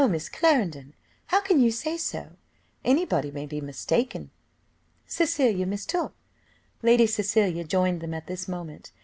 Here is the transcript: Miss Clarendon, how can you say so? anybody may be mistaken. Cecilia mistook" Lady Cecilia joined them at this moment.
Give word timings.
Miss 0.09 0.29
Clarendon, 0.29 0.93
how 1.27 1.41
can 1.41 1.59
you 1.59 1.69
say 1.69 1.95
so? 1.95 2.31
anybody 2.83 3.29
may 3.29 3.45
be 3.45 3.61
mistaken. 3.61 4.31
Cecilia 5.05 5.67
mistook" 5.67 6.15
Lady 6.81 7.05
Cecilia 7.05 7.63
joined 7.63 8.01
them 8.01 8.15
at 8.15 8.25
this 8.25 8.47
moment. 8.47 8.91